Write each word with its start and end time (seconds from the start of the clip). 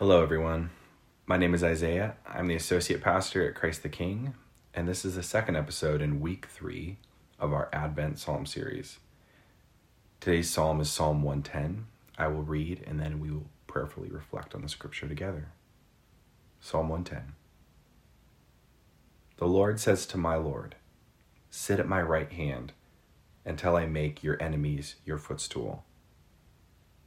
Hello, 0.00 0.22
everyone. 0.22 0.70
My 1.26 1.36
name 1.36 1.52
is 1.52 1.62
Isaiah. 1.62 2.14
I'm 2.26 2.46
the 2.46 2.54
associate 2.54 3.02
pastor 3.02 3.46
at 3.46 3.54
Christ 3.54 3.82
the 3.82 3.90
King, 3.90 4.32
and 4.72 4.88
this 4.88 5.04
is 5.04 5.16
the 5.16 5.22
second 5.22 5.56
episode 5.56 6.00
in 6.00 6.22
week 6.22 6.46
three 6.46 6.96
of 7.38 7.52
our 7.52 7.68
Advent 7.70 8.18
Psalm 8.18 8.46
series. 8.46 8.98
Today's 10.18 10.48
psalm 10.48 10.80
is 10.80 10.88
Psalm 10.88 11.22
110. 11.22 11.84
I 12.16 12.28
will 12.28 12.40
read 12.40 12.82
and 12.86 12.98
then 12.98 13.20
we 13.20 13.30
will 13.30 13.50
prayerfully 13.66 14.08
reflect 14.08 14.54
on 14.54 14.62
the 14.62 14.70
scripture 14.70 15.06
together. 15.06 15.48
Psalm 16.62 16.88
110. 16.88 17.34
The 19.36 19.48
Lord 19.48 19.78
says 19.78 20.06
to 20.06 20.16
my 20.16 20.36
Lord, 20.36 20.76
Sit 21.50 21.78
at 21.78 21.86
my 21.86 22.00
right 22.00 22.32
hand 22.32 22.72
until 23.44 23.76
I 23.76 23.84
make 23.84 24.24
your 24.24 24.42
enemies 24.42 24.94
your 25.04 25.18
footstool. 25.18 25.84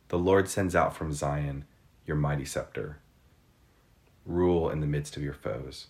The 0.09 0.19
Lord 0.19 0.47
sends 0.47 0.75
out 0.75 0.95
from 0.95 1.11
Zion 1.11 1.65
your 2.05 2.17
mighty 2.17 2.45
scepter. 2.45 2.97
Rule 4.25 4.69
in 4.69 4.79
the 4.79 4.87
midst 4.87 5.17
of 5.17 5.23
your 5.23 5.33
foes. 5.33 5.87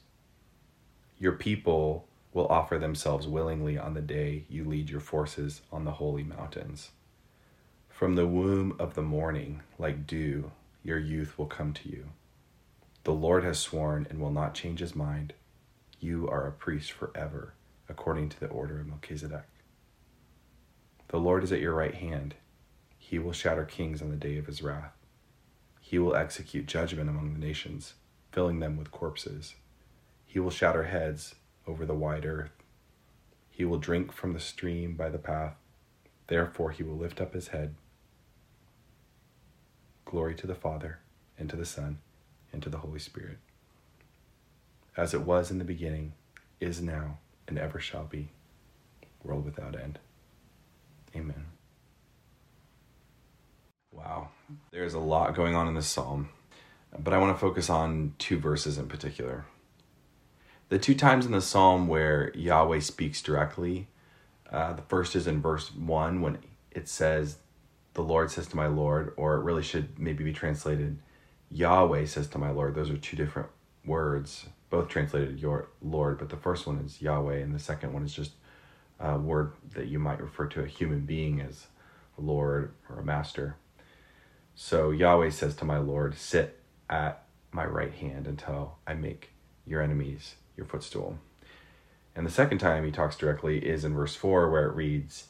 Your 1.20 1.34
people 1.34 2.08
will 2.34 2.48
offer 2.48 2.78
themselves 2.78 3.28
willingly 3.28 3.78
on 3.78 3.94
the 3.94 4.02
day 4.02 4.46
you 4.50 4.64
lead 4.64 4.90
your 4.90 5.00
forces 5.00 5.62
on 5.72 5.86
the 5.86 5.92
holy 5.92 6.24
mountains. 6.24 6.92
From 7.90 8.16
the 8.16 8.28
womb 8.28 8.76
of 8.80 8.96
the 8.96 9.04
morning, 9.04 9.62
like 9.78 10.08
dew, 10.08 10.52
your 10.84 10.98
youth 10.98 11.38
will 11.38 11.46
come 11.46 11.74
to 11.74 11.90
you. 11.90 12.10
The 13.04 13.14
Lord 13.14 13.44
has 13.44 13.60
sworn 13.60 14.08
and 14.10 14.20
will 14.20 14.32
not 14.32 14.56
change 14.56 14.80
his 14.80 14.96
mind. 14.96 15.34
You 16.00 16.28
are 16.28 16.48
a 16.48 16.52
priest 16.52 16.92
forever, 16.92 17.54
according 17.88 18.30
to 18.30 18.40
the 18.40 18.48
order 18.48 18.80
of 18.80 18.88
Melchizedek. 18.88 19.46
The 21.10 21.20
Lord 21.20 21.44
is 21.44 21.52
at 21.52 21.62
your 21.62 21.76
right 21.76 21.94
hand. 21.94 22.34
He 22.98 23.20
will 23.20 23.32
shatter 23.32 23.66
kings 23.66 24.02
on 24.02 24.10
the 24.10 24.16
day 24.16 24.38
of 24.38 24.48
his 24.48 24.64
wrath. 24.64 24.94
He 25.86 26.00
will 26.00 26.16
execute 26.16 26.66
judgment 26.66 27.10
among 27.10 27.34
the 27.34 27.46
nations, 27.46 27.96
filling 28.32 28.62
them 28.62 28.78
with 28.78 28.90
corpses. 28.90 29.56
He 30.26 30.40
will 30.40 30.50
shatter 30.50 30.84
heads 30.84 31.36
over 31.68 31.86
the 31.86 31.94
wide 31.94 32.26
earth. 32.26 32.54
He 33.52 33.66
will 33.66 33.78
drink 33.78 34.14
from 34.14 34.32
the 34.32 34.40
stream 34.40 34.96
by 34.96 35.10
the 35.10 35.18
path. 35.18 35.56
Therefore, 36.28 36.72
he 36.72 36.84
will 36.84 36.96
lift 36.96 37.20
up 37.20 37.34
his 37.34 37.50
head. 37.50 37.76
Glory 40.06 40.34
to 40.36 40.48
the 40.48 40.56
Father, 40.56 41.00
and 41.38 41.50
to 41.50 41.58
the 41.58 41.66
Son, 41.66 42.00
and 42.54 42.64
to 42.64 42.70
the 42.70 42.80
Holy 42.80 43.00
Spirit. 43.00 43.40
As 44.96 45.14
it 45.14 45.22
was 45.22 45.52
in 45.52 45.58
the 45.58 45.66
beginning, 45.66 46.14
is 46.62 46.82
now, 46.82 47.18
and 47.46 47.60
ever 47.60 47.80
shall 47.80 48.06
be, 48.06 48.30
world 49.22 49.44
without 49.44 49.78
end. 49.78 50.00
Amen. 51.14 51.46
Wow, 53.92 54.30
there's 54.72 54.94
a 54.94 55.00
lot 55.00 55.36
going 55.36 55.56
on 55.56 55.68
in 55.68 55.74
this 55.74 55.88
psalm, 55.88 56.30
but 56.98 57.14
I 57.14 57.18
want 57.18 57.36
to 57.36 57.40
focus 57.40 57.70
on 57.70 58.14
two 58.18 58.38
verses 58.38 58.78
in 58.78 58.88
particular. 58.88 59.46
The 60.70 60.80
two 60.80 60.96
times 60.96 61.26
in 61.26 61.32
the 61.32 61.42
psalm 61.42 61.88
where 61.88 62.32
Yahweh 62.36 62.80
speaks 62.80 63.22
directly, 63.22 63.88
uh, 64.52 64.74
the 64.74 64.82
first 64.84 65.16
is 65.16 65.28
in 65.28 65.42
verse 65.42 65.74
1 65.74 66.22
when 66.22 66.40
it 66.72 66.88
says, 66.88 67.38
The 67.94 68.02
Lord 68.02 68.32
says 68.32 68.48
to 68.48 68.56
my 68.56 68.68
Lord, 68.68 69.14
or 69.18 69.36
it 69.36 69.44
really 69.44 69.64
should 69.64 70.00
maybe 70.00 70.24
be 70.24 70.34
translated, 70.34 71.00
Yahweh 71.52 72.06
says 72.06 72.28
to 72.30 72.38
my 72.38 72.50
Lord. 72.50 72.76
Those 72.76 72.90
are 72.90 72.98
two 72.98 73.18
different 73.18 73.50
words, 73.86 74.48
both 74.70 74.88
translated 74.88 75.40
your 75.40 75.70
Lord, 75.82 76.18
but 76.18 76.30
the 76.30 76.38
first 76.38 76.66
one 76.66 76.80
is 76.80 77.02
Yahweh, 77.02 77.38
and 77.38 77.54
the 77.54 77.60
second 77.60 77.94
one 77.94 78.04
is 78.04 78.14
just 78.14 78.32
a 79.00 79.18
word 79.18 79.52
that 79.76 79.88
you 79.88 80.00
might 80.00 80.22
refer 80.22 80.48
to 80.48 80.64
a 80.64 80.68
human 80.68 81.02
being 81.02 81.42
as 81.42 81.68
Lord 82.18 82.74
or 82.90 83.00
a 83.00 83.04
master. 83.04 83.58
So 84.56 84.92
Yahweh 84.92 85.30
says 85.30 85.56
to 85.58 85.66
my 85.66 85.78
Lord, 85.78 86.16
Sit 86.18 86.60
at 86.90 87.26
my 87.52 87.66
right 87.66 87.94
hand 87.94 88.28
until 88.28 88.78
I 88.86 88.94
make 88.94 89.30
your 89.66 89.82
enemies 89.82 90.36
your 90.56 90.66
footstool. 90.66 91.18
And 92.16 92.26
the 92.26 92.32
second 92.32 92.60
time 92.60 92.86
he 92.86 92.92
talks 92.92 93.16
directly 93.18 93.66
is 93.66 93.84
in 93.84 93.96
verse 93.96 94.16
4, 94.16 94.50
where 94.50 94.68
it 94.68 94.76
reads, 94.76 95.28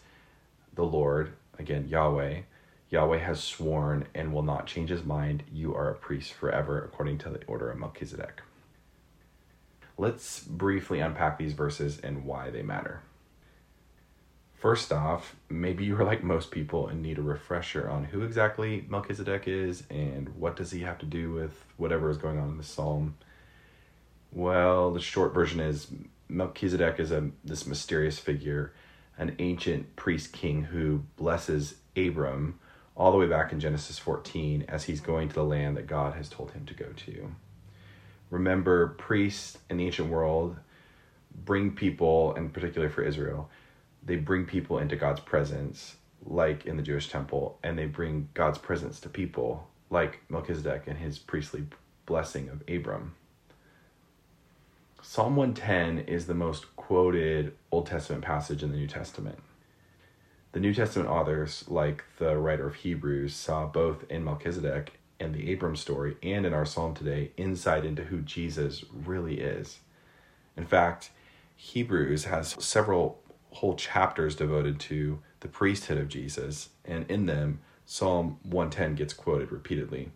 The 0.74 0.84
Lord, 0.84 1.34
again, 1.58 1.88
Yahweh, 1.88 2.42
Yahweh 2.90 3.20
has 3.20 3.42
sworn 3.42 4.06
and 4.14 4.34
will 4.34 4.44
not 4.44 4.68
change 4.68 4.90
his 4.90 5.04
mind. 5.04 5.44
You 5.52 5.74
are 5.74 5.90
a 5.90 5.96
priest 5.96 6.34
forever, 6.34 6.84
according 6.84 7.18
to 7.20 7.30
the 7.30 7.44
order 7.46 7.72
of 7.72 7.80
Melchizedek. 7.80 8.42
Let's 9.98 10.42
briefly 10.44 11.00
unpack 11.00 11.38
these 11.38 11.54
verses 11.54 12.00
and 12.00 12.26
why 12.26 12.50
they 12.50 12.62
matter. 12.62 13.02
First 14.64 14.94
off, 14.94 15.36
maybe 15.50 15.84
you 15.84 15.98
are 15.98 16.06
like 16.06 16.24
most 16.24 16.50
people 16.50 16.88
and 16.88 17.02
need 17.02 17.18
a 17.18 17.22
refresher 17.22 17.90
on 17.90 18.06
who 18.06 18.22
exactly 18.22 18.86
Melchizedek 18.88 19.46
is 19.46 19.84
and 19.90 20.30
what 20.38 20.56
does 20.56 20.72
he 20.72 20.80
have 20.84 20.98
to 21.00 21.06
do 21.06 21.34
with 21.34 21.66
whatever 21.76 22.10
is 22.10 22.16
going 22.16 22.40
on 22.40 22.48
in 22.48 22.58
the 22.58 22.64
psalm. 22.64 23.18
Well, 24.32 24.94
the 24.94 25.02
short 25.02 25.34
version 25.34 25.60
is 25.60 25.88
Melchizedek 26.30 26.98
is 26.98 27.12
a 27.12 27.32
this 27.44 27.68
mysterious 27.68 28.20
figure, 28.20 28.72
an 29.18 29.36
ancient 29.40 29.98
priest 29.98 30.32
king 30.32 30.64
who 30.64 31.04
blesses 31.18 31.76
Abram 31.98 32.58
all 32.96 33.12
the 33.12 33.18
way 33.18 33.28
back 33.28 33.52
in 33.52 33.60
Genesis 33.60 34.00
14 34.00 34.64
as 34.70 34.86
he's 34.86 35.02
going 35.02 35.28
to 35.28 35.36
the 35.36 35.44
land 35.44 35.76
that 35.76 35.88
God 35.88 36.14
has 36.14 36.30
told 36.30 36.52
him 36.52 36.66
to 36.68 36.74
go 36.74 36.88
to. 37.06 37.36
Remember, 38.30 38.88
priests 38.88 39.58
in 39.70 39.76
the 39.76 39.86
ancient 39.88 40.10
world 40.10 40.56
bring 41.44 41.72
people, 41.72 42.34
and 42.36 42.54
particularly 42.54 42.94
for 42.94 43.02
Israel, 43.04 43.50
they 44.06 44.16
bring 44.18 44.46
people 44.46 44.80
into 44.80 44.96
God's 44.96 45.20
presence, 45.20 45.96
like 46.26 46.66
in 46.66 46.78
the 46.78 46.84
Jewish 46.84 47.10
temple, 47.10 47.58
and 47.64 47.78
they 47.78 47.86
bring 47.86 48.30
God's 48.34 48.58
presence 48.58 49.00
to 49.02 49.10
people, 49.10 49.68
like 49.90 50.22
Melchizedek 50.30 50.84
and 50.88 50.98
his 50.98 51.20
priestly 51.20 51.66
blessing 52.06 52.50
of 52.50 52.64
Abram. 52.68 53.16
Psalm 55.02 55.36
110 55.36 56.00
is 56.08 56.28
the 56.28 56.34
most 56.34 56.76
quoted 56.76 57.54
Old 57.72 57.88
Testament 57.88 58.24
passage 58.24 58.64
in 58.64 58.72
the 58.72 58.78
New 58.78 58.88
Testament. 58.88 59.40
The 60.54 60.60
New 60.60 60.74
Testament 60.74 61.10
authors, 61.10 61.66
like 61.68 62.06
the 62.20 62.38
writer 62.38 62.68
of 62.68 62.76
Hebrews, 62.76 63.36
saw 63.36 63.66
both 63.66 64.10
in 64.10 64.24
Melchizedek 64.24 64.94
and 65.20 65.34
the 65.34 65.52
Abram 65.54 65.76
story 65.76 66.16
and 66.22 66.46
in 66.46 66.54
our 66.54 66.66
psalm 66.66 66.94
today 66.94 67.32
insight 67.38 67.86
into 67.86 68.06
who 68.06 68.22
Jesus 68.22 68.86
really 68.94 69.40
is. 69.40 69.80
In 70.56 70.66
fact, 70.66 71.10
Hebrews 71.56 72.26
has 72.26 72.56
several 72.60 73.20
whole 73.54 73.76
chapters 73.76 74.36
devoted 74.36 74.80
to 74.80 75.20
the 75.42 75.48
priesthood 75.48 75.98
of 75.98 76.10
Jesus, 76.10 76.70
and 76.84 77.10
in 77.10 77.26
them, 77.28 77.60
Psalm 77.86 78.40
110 78.44 78.96
gets 78.96 79.14
quoted 79.14 79.52
repeatedly. 79.52 80.12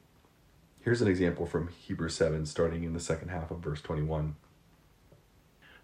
Here's 0.82 1.02
an 1.02 1.08
example 1.08 1.46
from 1.46 1.68
Hebrews 1.68 2.16
7, 2.16 2.46
starting 2.46 2.84
in 2.84 2.94
the 2.94 3.00
second 3.00 3.30
half 3.30 3.52
of 3.52 3.60
verse 3.60 3.82
21. 3.82 4.36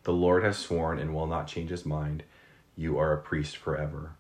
The 0.04 0.14
Lord 0.14 0.44
has 0.44 0.58
sworn 0.58 0.98
and 0.98 1.14
will 1.14 1.28
not 1.28 1.48
change 1.48 1.70
his 1.70 1.86
mind. 1.86 2.24
You 2.76 2.98
are 2.98 3.14
a 3.14 3.22
priest 3.22 3.58
forever. 3.58 4.12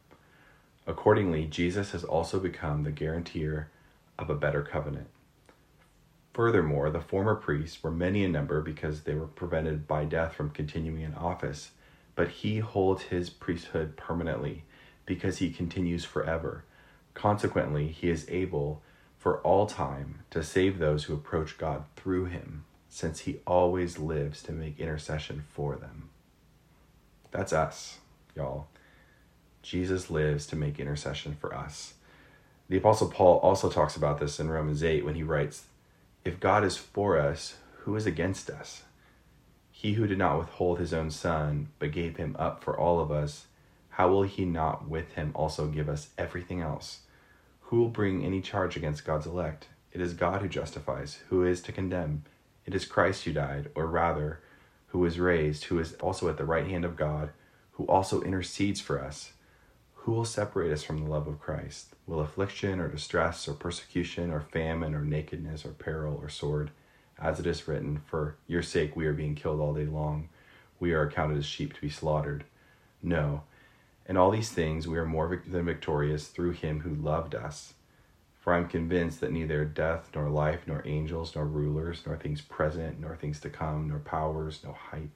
Accordingly, 0.85 1.45
Jesus 1.45 1.91
has 1.91 2.03
also 2.03 2.39
become 2.39 2.83
the 2.83 2.91
guarantor 2.91 3.69
of 4.19 4.29
a 4.29 4.35
better 4.35 4.61
covenant. 4.61 5.07
Furthermore, 6.33 6.89
the 6.89 7.01
former 7.01 7.35
priests 7.35 7.81
were 7.81 7.91
many 7.91 8.23
in 8.23 8.31
number 8.31 8.61
because 8.61 9.01
they 9.01 9.15
were 9.15 9.27
prevented 9.27 9.87
by 9.87 10.03
death 10.03 10.33
from 10.33 10.49
continuing 10.49 11.01
in 11.01 11.13
office 11.15 11.71
but 12.15 12.29
he 12.29 12.59
holds 12.59 13.03
his 13.03 13.29
priesthood 13.29 13.97
permanently 13.97 14.63
because 15.05 15.37
he 15.37 15.51
continues 15.51 16.05
forever. 16.05 16.63
Consequently, 17.13 17.87
he 17.87 18.09
is 18.09 18.25
able 18.29 18.81
for 19.17 19.39
all 19.39 19.65
time 19.65 20.19
to 20.31 20.43
save 20.43 20.79
those 20.79 21.05
who 21.05 21.13
approach 21.13 21.57
God 21.57 21.85
through 21.95 22.25
him, 22.25 22.65
since 22.89 23.21
he 23.21 23.39
always 23.47 23.97
lives 23.97 24.43
to 24.43 24.51
make 24.51 24.79
intercession 24.79 25.43
for 25.49 25.75
them. 25.75 26.09
That's 27.31 27.53
us, 27.53 27.99
y'all. 28.35 28.67
Jesus 29.61 30.09
lives 30.09 30.45
to 30.47 30.55
make 30.55 30.79
intercession 30.79 31.37
for 31.39 31.55
us. 31.55 31.93
The 32.69 32.77
Apostle 32.77 33.09
Paul 33.09 33.39
also 33.39 33.69
talks 33.69 33.95
about 33.95 34.19
this 34.19 34.39
in 34.39 34.49
Romans 34.49 34.83
8 34.83 35.05
when 35.05 35.15
he 35.15 35.23
writes, 35.23 35.63
If 36.25 36.39
God 36.39 36.63
is 36.63 36.77
for 36.77 37.17
us, 37.17 37.55
who 37.79 37.95
is 37.95 38.05
against 38.05 38.49
us? 38.49 38.83
He 39.83 39.95
who 39.95 40.07
did 40.07 40.17
not 40.17 40.39
withhold 40.39 40.79
his 40.79 40.93
own 40.93 41.11
son, 41.11 41.67
but 41.77 41.91
gave 41.91 42.15
him 42.15 42.37
up 42.39 42.63
for 42.63 42.79
all 42.79 43.01
of 43.01 43.11
us, 43.11 43.47
how 43.89 44.07
will 44.07 44.23
he 44.23 44.45
not 44.45 44.87
with 44.87 45.11
him 45.15 45.33
also 45.35 45.67
give 45.67 45.89
us 45.89 46.11
everything 46.17 46.61
else? 46.61 47.01
Who 47.63 47.79
will 47.79 47.89
bring 47.89 48.23
any 48.23 48.39
charge 48.39 48.77
against 48.77 49.03
God's 49.03 49.25
elect? 49.25 49.67
It 49.91 49.99
is 49.99 50.13
God 50.13 50.41
who 50.41 50.47
justifies. 50.47 51.19
Who 51.27 51.43
is 51.43 51.61
to 51.63 51.73
condemn? 51.73 52.23
It 52.65 52.73
is 52.73 52.85
Christ 52.85 53.25
who 53.25 53.33
died, 53.33 53.71
or 53.75 53.85
rather, 53.85 54.39
who 54.87 54.99
was 54.99 55.19
raised, 55.19 55.65
who 55.65 55.79
is 55.79 55.95
also 55.95 56.29
at 56.29 56.37
the 56.37 56.45
right 56.45 56.65
hand 56.65 56.85
of 56.85 56.95
God, 56.95 57.31
who 57.73 57.83
also 57.87 58.21
intercedes 58.21 58.79
for 58.79 59.03
us. 59.03 59.33
Who 59.95 60.13
will 60.13 60.23
separate 60.23 60.71
us 60.71 60.83
from 60.83 61.03
the 61.03 61.09
love 61.09 61.27
of 61.27 61.41
Christ? 61.41 61.93
Will 62.07 62.21
affliction, 62.21 62.79
or 62.79 62.87
distress, 62.87 63.49
or 63.49 63.53
persecution, 63.53 64.31
or 64.31 64.39
famine, 64.39 64.95
or 64.95 65.03
nakedness, 65.03 65.65
or 65.65 65.71
peril, 65.71 66.17
or 66.21 66.29
sword? 66.29 66.71
As 67.19 67.39
it 67.39 67.47
is 67.47 67.67
written, 67.67 68.01
For 68.05 68.35
your 68.47 68.63
sake 68.63 68.95
we 68.95 69.05
are 69.05 69.13
being 69.13 69.35
killed 69.35 69.59
all 69.59 69.73
day 69.73 69.85
long. 69.85 70.29
We 70.79 70.93
are 70.93 71.03
accounted 71.03 71.37
as 71.37 71.45
sheep 71.45 71.73
to 71.73 71.81
be 71.81 71.89
slaughtered. 71.89 72.43
No. 73.01 73.43
In 74.07 74.17
all 74.17 74.31
these 74.31 74.51
things 74.51 74.87
we 74.87 74.97
are 74.97 75.05
more 75.05 75.41
than 75.47 75.65
victorious 75.65 76.27
through 76.27 76.51
him 76.51 76.81
who 76.81 76.93
loved 76.93 77.35
us. 77.35 77.73
For 78.39 78.53
I 78.53 78.57
am 78.57 78.67
convinced 78.67 79.21
that 79.21 79.31
neither 79.31 79.63
death, 79.63 80.09
nor 80.13 80.29
life, 80.29 80.61
nor 80.67 80.83
angels, 80.85 81.33
nor 81.33 81.45
rulers, 81.45 82.03
nor 82.05 82.17
things 82.17 82.41
present, 82.41 82.99
nor 82.99 83.15
things 83.15 83.39
to 83.39 83.49
come, 83.49 83.87
nor 83.87 83.99
powers, 83.99 84.59
no 84.65 84.73
height, 84.73 85.11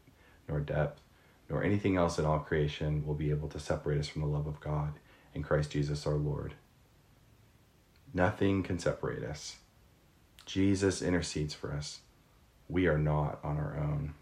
nor 0.47 0.61
depth, 0.61 1.01
nor 1.49 1.61
anything 1.61 1.97
else 1.97 2.17
in 2.17 2.25
all 2.25 2.39
creation 2.39 3.05
will 3.05 3.15
be 3.15 3.29
able 3.29 3.49
to 3.49 3.59
separate 3.59 3.99
us 3.99 4.07
from 4.07 4.21
the 4.21 4.27
love 4.29 4.47
of 4.47 4.61
God 4.61 4.94
in 5.33 5.44
Christ 5.44 5.71
Jesus 5.71 6.07
our 6.07 6.15
Lord. 6.15 6.53
Nothing 8.13 8.63
can 8.63 8.79
separate 8.79 9.23
us. 9.23 9.57
Jesus 10.47 11.03
intercedes 11.03 11.53
for 11.53 11.71
us. 11.71 11.99
We 12.67 12.88
are 12.88 12.97
not 12.97 13.38
on 13.44 13.57
our 13.57 13.77
own. 13.77 14.15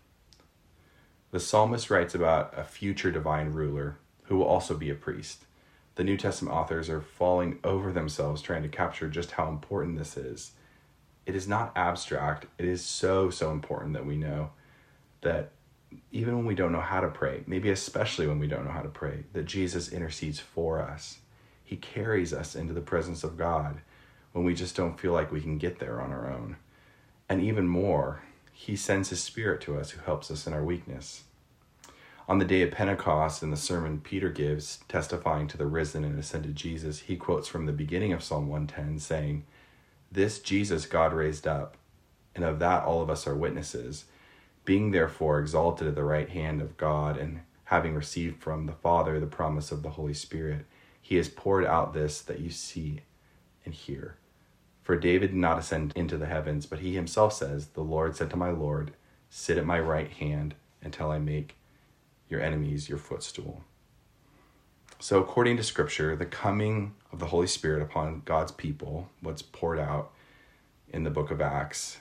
The 1.31 1.39
psalmist 1.39 1.89
writes 1.89 2.13
about 2.13 2.53
a 2.57 2.65
future 2.65 3.11
divine 3.11 3.53
ruler 3.53 3.97
who 4.23 4.37
will 4.37 4.45
also 4.45 4.75
be 4.75 4.89
a 4.89 4.95
priest 4.95 5.45
the 5.95 6.03
New 6.03 6.17
Testament 6.17 6.55
authors 6.55 6.89
are 6.89 7.01
falling 7.01 7.59
over 7.63 7.91
themselves 7.91 8.41
trying 8.41 8.63
to 8.63 8.69
capture 8.69 9.09
just 9.09 9.31
how 9.31 9.47
important 9.47 9.97
this 9.97 10.17
is. 10.17 10.51
It 11.25 11.35
is 11.35 11.47
not 11.47 11.71
abstract. 11.75 12.45
It 12.57 12.65
is 12.65 12.83
so, 12.83 13.29
so 13.29 13.51
important 13.51 13.93
that 13.93 14.05
we 14.05 14.17
know 14.17 14.51
that 15.21 15.51
even 16.11 16.35
when 16.35 16.45
we 16.45 16.55
don't 16.55 16.73
know 16.73 16.81
how 16.81 16.99
to 16.99 17.07
pray, 17.07 17.43
maybe 17.47 17.69
especially 17.69 18.27
when 18.27 18.39
we 18.39 18.47
don't 18.47 18.65
know 18.65 18.71
how 18.71 18.81
to 18.81 18.89
pray, 18.89 19.23
that 19.33 19.45
Jesus 19.45 19.91
intercedes 19.91 20.39
for 20.39 20.81
us. 20.81 21.19
He 21.63 21.77
carries 21.77 22.33
us 22.33 22.55
into 22.55 22.73
the 22.73 22.81
presence 22.81 23.23
of 23.23 23.37
God 23.37 23.79
when 24.35 24.43
we 24.43 24.53
just 24.53 24.75
don't 24.75 24.99
feel 24.99 25.13
like 25.13 25.31
we 25.31 25.39
can 25.39 25.57
get 25.57 25.79
there 25.79 26.01
on 26.01 26.11
our 26.11 26.29
own. 26.29 26.57
And 27.29 27.41
even 27.41 27.69
more, 27.69 28.21
He 28.51 28.75
sends 28.75 29.07
His 29.07 29.23
Spirit 29.23 29.61
to 29.61 29.77
us 29.77 29.91
who 29.91 30.01
helps 30.01 30.29
us 30.29 30.45
in 30.45 30.51
our 30.51 30.61
weakness. 30.61 31.23
On 32.27 32.37
the 32.37 32.43
day 32.43 32.61
of 32.61 32.71
Pentecost, 32.71 33.41
in 33.41 33.49
the 33.49 33.55
sermon 33.55 34.01
Peter 34.01 34.29
gives, 34.29 34.79
testifying 34.89 35.47
to 35.47 35.57
the 35.57 35.65
risen 35.65 36.03
and 36.03 36.19
ascended 36.19 36.57
Jesus, 36.57 36.99
he 36.99 37.15
quotes 37.15 37.47
from 37.47 37.65
the 37.65 37.71
beginning 37.71 38.11
of 38.11 38.21
Psalm 38.21 38.49
110, 38.49 38.99
saying, 38.99 39.45
This 40.11 40.39
Jesus 40.39 40.85
God 40.85 41.13
raised 41.13 41.47
up, 41.47 41.77
and 42.35 42.43
of 42.43 42.59
that 42.59 42.83
all 42.83 43.01
of 43.01 43.09
us 43.09 43.25
are 43.25 43.35
witnesses. 43.35 44.03
Being 44.65 44.91
therefore 44.91 45.39
exalted 45.39 45.87
at 45.87 45.95
the 45.95 46.03
right 46.03 46.29
hand 46.29 46.61
of 46.61 46.75
God, 46.75 47.15
and 47.15 47.39
having 47.65 47.95
received 47.95 48.43
from 48.43 48.65
the 48.65 48.73
Father 48.73 49.17
the 49.17 49.27
promise 49.27 49.71
of 49.71 49.81
the 49.81 49.91
Holy 49.91 50.13
Spirit, 50.13 50.65
he 51.01 51.15
has 51.15 51.29
poured 51.29 51.63
out 51.63 51.93
this 51.93 52.19
that 52.23 52.41
you 52.41 52.49
see 52.49 52.99
and 53.63 53.73
hear. 53.73 54.17
For 54.85 54.95
David 54.95 55.31
did 55.31 55.37
not 55.37 55.57
ascend 55.57 55.93
into 55.95 56.15
the 56.15 56.27
heavens, 56.27 56.67
but 56.67 56.77
he 56.77 56.93
himself 56.93 57.33
says, 57.33 57.69
The 57.69 57.81
Lord 57.81 58.15
said 58.15 58.29
to 58.29 58.37
my 58.37 58.51
Lord, 58.51 58.91
Sit 59.31 59.57
at 59.57 59.65
my 59.65 59.79
right 59.79 60.11
hand 60.11 60.53
until 60.83 61.09
I 61.09 61.17
make 61.17 61.57
your 62.29 62.39
enemies 62.39 62.87
your 62.87 62.99
footstool. 62.99 63.63
So, 64.99 65.19
according 65.19 65.57
to 65.57 65.63
Scripture, 65.63 66.15
the 66.15 66.27
coming 66.27 66.93
of 67.11 67.17
the 67.17 67.25
Holy 67.25 67.47
Spirit 67.47 67.81
upon 67.81 68.21
God's 68.25 68.51
people, 68.51 69.09
what's 69.21 69.41
poured 69.41 69.79
out 69.79 70.11
in 70.93 71.03
the 71.03 71.09
book 71.09 71.31
of 71.31 71.41
Acts 71.41 71.97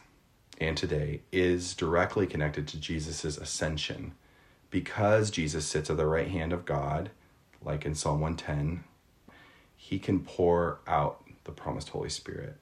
and 0.58 0.76
today, 0.76 1.22
is 1.32 1.72
directly 1.72 2.26
connected 2.26 2.68
to 2.68 2.78
Jesus' 2.78 3.24
ascension. 3.38 4.12
Because 4.68 5.30
Jesus 5.30 5.64
sits 5.64 5.88
at 5.88 5.96
the 5.96 6.06
right 6.06 6.28
hand 6.28 6.52
of 6.52 6.66
God, 6.66 7.10
like 7.64 7.86
in 7.86 7.94
Psalm 7.94 8.20
110, 8.20 8.84
he 9.74 9.98
can 9.98 10.20
pour 10.20 10.80
out 10.86 11.24
the 11.44 11.52
promised 11.52 11.88
Holy 11.88 12.10
Spirit. 12.10 12.58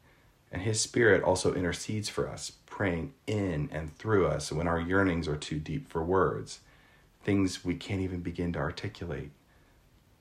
And 0.53 0.63
his 0.63 0.81
Spirit 0.81 1.25
also 1.25 1.55
intercedes 1.55 2.09
for 2.09 2.29
us, 2.29 2.53
praying 2.67 3.15
in 3.27 3.69
and 3.73 3.97
through 3.97 4.29
us 4.29 4.53
when 4.53 4.69
our 4.69 4.79
yearnings 4.79 5.27
are 5.27 5.37
too 5.37 5.59
deep 5.59 5.89
for 5.89 6.05
words 6.05 6.61
things 7.25 7.65
we 7.65 7.75
can't 7.75 8.01
even 8.01 8.21
begin 8.21 8.53
to 8.53 8.59
articulate. 8.59 9.31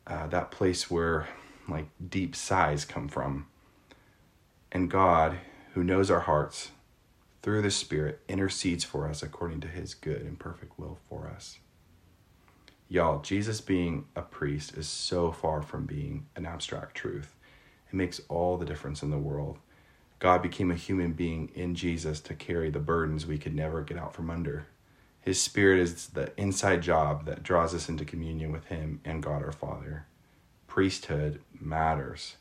Uh, 0.07 0.27
that 0.27 0.51
place 0.51 0.89
where 0.89 1.27
like 1.67 1.87
deep 2.09 2.35
sighs 2.35 2.85
come 2.85 3.07
from. 3.07 3.47
And 4.71 4.89
God, 4.89 5.39
who 5.73 5.83
knows 5.83 6.09
our 6.09 6.21
hearts, 6.21 6.71
through 7.41 7.61
the 7.61 7.71
Spirit, 7.71 8.19
intercedes 8.27 8.83
for 8.83 9.07
us 9.07 9.23
according 9.23 9.61
to 9.61 9.67
his 9.67 9.93
good 9.93 10.21
and 10.21 10.39
perfect 10.39 10.77
will 10.77 10.99
for 11.09 11.27
us. 11.27 11.59
Y'all, 12.87 13.21
Jesus 13.21 13.61
being 13.61 14.05
a 14.15 14.21
priest 14.21 14.77
is 14.77 14.87
so 14.87 15.31
far 15.31 15.61
from 15.61 15.85
being 15.85 16.27
an 16.35 16.45
abstract 16.45 16.95
truth. 16.95 17.35
It 17.87 17.95
makes 17.95 18.21
all 18.27 18.57
the 18.57 18.65
difference 18.65 19.01
in 19.01 19.09
the 19.09 19.17
world. 19.17 19.57
God 20.21 20.43
became 20.43 20.69
a 20.69 20.75
human 20.75 21.13
being 21.13 21.49
in 21.55 21.73
Jesus 21.73 22.19
to 22.21 22.35
carry 22.35 22.69
the 22.69 22.79
burdens 22.79 23.25
we 23.25 23.39
could 23.39 23.55
never 23.55 23.81
get 23.81 23.97
out 23.97 24.13
from 24.13 24.29
under. 24.29 24.67
His 25.19 25.41
Spirit 25.41 25.79
is 25.79 26.09
the 26.09 26.31
inside 26.39 26.83
job 26.83 27.25
that 27.25 27.41
draws 27.41 27.73
us 27.73 27.89
into 27.89 28.05
communion 28.05 28.51
with 28.51 28.65
Him 28.65 29.01
and 29.03 29.23
God 29.23 29.41
our 29.43 29.51
Father. 29.51 30.05
Priesthood 30.67 31.41
matters. 31.59 32.35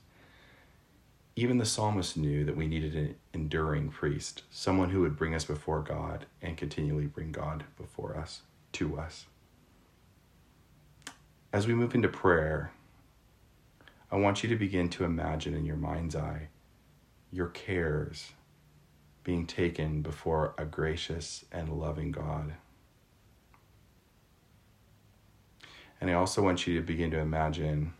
Even 1.34 1.56
the 1.56 1.64
psalmist 1.64 2.18
knew 2.18 2.44
that 2.44 2.54
we 2.54 2.66
needed 2.66 2.94
an 2.94 3.14
enduring 3.32 3.88
priest, 3.88 4.42
someone 4.50 4.90
who 4.90 5.00
would 5.00 5.16
bring 5.16 5.34
us 5.34 5.46
before 5.46 5.80
God 5.80 6.26
and 6.42 6.58
continually 6.58 7.06
bring 7.06 7.32
God 7.32 7.64
before 7.78 8.14
us, 8.14 8.42
to 8.72 8.98
us. 8.98 9.24
As 11.50 11.66
we 11.66 11.72
move 11.72 11.94
into 11.94 12.08
prayer, 12.08 12.72
I 14.12 14.16
want 14.16 14.42
you 14.42 14.50
to 14.50 14.56
begin 14.56 14.90
to 14.90 15.04
imagine 15.04 15.54
in 15.54 15.64
your 15.64 15.76
mind's 15.76 16.14
eye 16.14 16.48
your 17.32 17.48
cares 17.48 18.32
being 19.22 19.46
taken 19.46 20.02
before 20.02 20.54
a 20.58 20.64
gracious 20.64 21.44
and 21.52 21.68
loving 21.68 22.10
God. 22.10 22.54
And 26.00 26.10
I 26.10 26.14
also 26.14 26.42
want 26.42 26.66
you 26.66 26.76
to 26.76 26.86
begin 26.86 27.10
to 27.10 27.18
imagine 27.18 27.92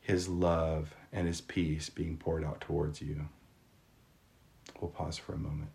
his 0.00 0.28
love 0.28 0.94
and 1.12 1.26
his 1.26 1.40
peace 1.40 1.90
being 1.90 2.16
poured 2.16 2.44
out 2.44 2.60
towards 2.60 3.02
you. 3.02 3.28
We'll 4.80 4.90
pause 4.90 5.18
for 5.18 5.34
a 5.34 5.38
moment. 5.38 5.70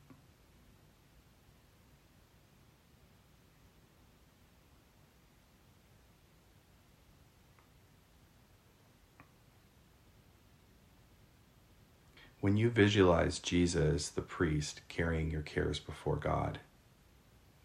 When 12.40 12.58
you 12.58 12.70
visualize 12.70 13.40
Jesus, 13.40 14.10
the 14.10 14.22
priest, 14.22 14.82
carrying 14.88 15.32
your 15.32 15.42
cares 15.42 15.80
before 15.80 16.18
God, 16.18 16.60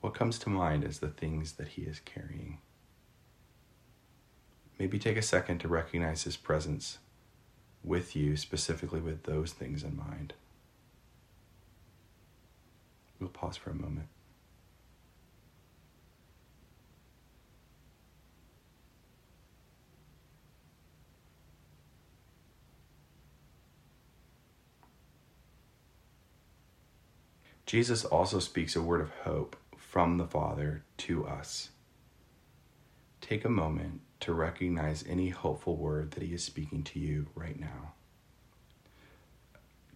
what 0.01 0.15
comes 0.15 0.39
to 0.41 0.49
mind 0.49 0.83
is 0.85 0.99
the 0.99 1.09
things 1.09 1.53
that 1.53 1.69
he 1.69 1.83
is 1.83 2.01
carrying? 2.01 2.59
maybe 4.83 4.99
take 4.99 5.17
a 5.17 5.23
second 5.23 5.59
to 5.59 5.69
recognize 5.69 6.25
His 6.25 6.37
presence 6.37 6.99
with 7.85 8.17
you, 8.17 8.37
specifically 8.37 9.01
with 9.01 9.23
those 9.23 9.53
things 9.53 9.85
in 9.85 9.97
mind. 9.97 10.33
We'll 13.21 13.29
pause 13.29 13.57
for 13.57 13.71
a 13.71 13.75
moment. 13.75 14.09
Jesus 27.67 28.05
also 28.05 28.39
speaks 28.39 28.77
a 28.77 28.83
word 28.83 29.01
of 29.01 29.11
hope 29.25 29.57
from 29.77 30.19
the 30.19 30.27
Father 30.27 30.83
to 30.99 31.27
us. 31.27 31.71
Take 33.21 33.45
a 33.45 33.51
moment 33.51 34.01
to 34.21 34.33
recognize 34.33 35.05
any 35.09 35.31
hopeful 35.31 35.77
word 35.77 36.13
that 36.13 36.23
He 36.23 36.35
is 36.35 36.43
speaking 36.45 36.83
to 36.85 36.99
you 36.99 37.27
right 37.35 37.59
now. 37.59 37.93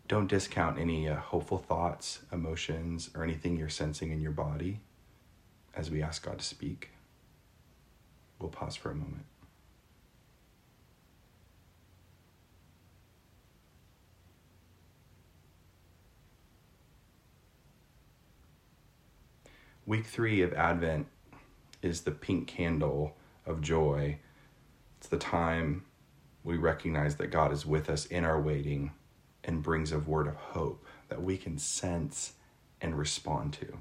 Don't 0.09 0.29
discount 0.29 0.79
any 0.79 1.09
uh, 1.09 1.17
hopeful 1.17 1.59
thoughts, 1.59 2.21
emotions, 2.33 3.11
or 3.15 3.25
anything 3.25 3.57
you're 3.57 3.69
sensing 3.69 4.13
in 4.13 4.21
your 4.21 4.31
body 4.31 4.81
as 5.75 5.91
we 5.91 6.03
ask 6.03 6.25
God 6.25 6.39
to 6.39 6.45
speak. 6.45 6.91
We'll 8.39 8.51
pause 8.51 8.77
for 8.77 8.91
a 8.91 8.95
moment. 8.95 9.25
Week 19.87 20.05
three 20.05 20.43
of 20.43 20.52
Advent 20.52 21.07
is 21.81 22.00
the 22.00 22.11
pink 22.11 22.49
candle 22.49 23.14
of 23.47 23.61
joy. 23.61 24.19
It's 24.99 25.07
the 25.07 25.16
time 25.16 25.85
we 26.43 26.57
recognize 26.57 27.14
that 27.16 27.28
God 27.28 27.52
is 27.52 27.64
with 27.64 27.88
us 27.88 28.05
in 28.05 28.25
our 28.25 28.40
waiting 28.40 28.90
and 29.45 29.62
brings 29.62 29.93
a 29.93 30.00
word 30.00 30.26
of 30.26 30.35
hope 30.35 30.85
that 31.09 31.23
we 31.23 31.37
can 31.37 31.57
sense 31.57 32.33
and 32.81 32.99
respond 32.99 33.52
to. 33.55 33.78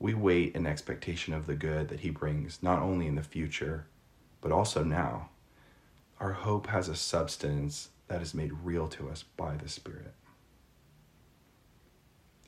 We 0.00 0.14
wait 0.14 0.56
in 0.56 0.66
expectation 0.66 1.32
of 1.32 1.46
the 1.46 1.54
good 1.54 1.88
that 1.88 2.00
He 2.00 2.10
brings, 2.10 2.60
not 2.60 2.82
only 2.82 3.06
in 3.06 3.14
the 3.14 3.22
future, 3.22 3.86
but 4.40 4.50
also 4.50 4.82
now. 4.82 5.28
Our 6.18 6.32
hope 6.32 6.66
has 6.66 6.88
a 6.88 6.96
substance 6.96 7.90
that 8.08 8.20
is 8.20 8.34
made 8.34 8.52
real 8.64 8.88
to 8.88 9.10
us 9.10 9.22
by 9.22 9.56
the 9.56 9.68
Spirit. 9.68 10.14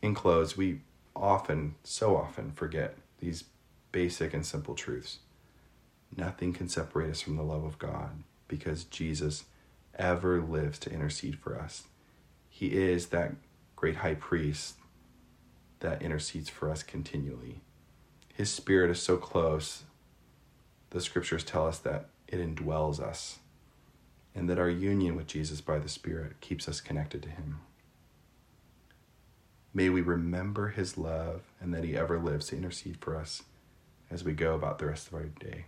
In 0.03 0.15
close, 0.15 0.57
we 0.57 0.81
often, 1.23 1.77
so 1.85 2.17
often, 2.17 2.51
forget 2.53 2.97
these 3.19 3.45
basic 3.93 4.35
and 4.35 4.45
simple 4.45 4.75
truths. 4.75 5.21
Nothing 6.15 6.53
can 6.53 6.69
separate 6.69 7.11
us 7.11 7.21
from 7.23 7.37
the 7.37 7.43
love 7.43 7.65
of 7.65 7.79
God 7.79 8.23
because 8.49 8.85
Jesus 8.85 9.45
ever 9.99 10.43
lives 10.43 10.79
to 10.81 10.93
intercede 10.93 11.39
for 11.39 11.59
us. 11.59 11.85
He 12.51 12.75
is 12.75 13.07
that 13.07 13.33
great 13.77 13.97
high 13.97 14.17
priest 14.17 14.75
that 15.81 16.03
intercedes 16.03 16.51
for 16.51 16.71
us 16.71 16.83
continually. 16.83 17.61
His 18.35 18.51
spirit 18.51 18.91
is 18.91 19.01
so 19.01 19.17
close, 19.17 19.85
the 20.91 21.01
scriptures 21.01 21.45
tell 21.45 21.67
us 21.67 21.79
that 21.79 22.09
it 22.29 22.39
indwells 22.39 23.01
us, 23.01 23.39
and 24.35 24.49
that 24.49 24.59
our 24.59 24.71
union 24.71 25.15
with 25.15 25.27
Jesus 25.27 25.61
by 25.61 25.79
the 25.79 25.89
Spirit 25.89 26.41
keeps 26.41 26.69
us 26.69 26.81
connected 26.81 27.23
to 27.23 27.29
Him. 27.29 27.61
May 29.75 29.89
we 29.89 30.03
remember 30.03 30.69
His 30.69 30.99
love 30.99 31.43
and 31.61 31.73
that 31.73 31.85
He 31.85 31.97
ever 31.97 32.19
lives 32.19 32.49
to 32.49 32.57
intercede 32.57 32.99
for 33.01 33.17
us 33.17 33.43
as 34.11 34.25
we 34.25 34.33
go 34.33 34.55
about 34.55 34.79
the 34.79 34.87
rest 34.87 35.09
of 35.09 35.15
our 35.15 35.25
day. 35.25 35.67